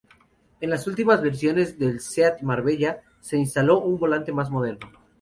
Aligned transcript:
En 0.61 0.71
las 0.71 0.87
últimas 0.87 1.21
versiones 1.21 1.77
del 1.77 1.99
Seat 1.99 2.41
Marbella 2.41 3.03
se 3.19 3.37
instaló 3.37 3.81
un 3.81 3.99
volante 3.99 4.31
más 4.33 4.49
moderno. 4.49 4.89